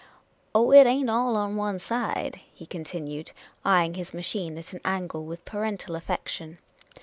Oh, 0.55 0.71
it 0.71 0.87
ain't 0.87 1.11
all 1.11 1.35
on 1.35 1.57
one 1.57 1.77
side," 1.77 2.39
he 2.51 2.65
continued, 2.65 3.33
eying 3.63 3.93
his 3.93 4.15
machine 4.15 4.57
at 4.57 4.73
an 4.73 4.81
angle 4.83 5.25
with 5.25 5.45
parental 5.45 5.95
affection. 5.95 6.57